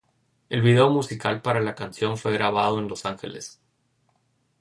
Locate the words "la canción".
1.61-2.17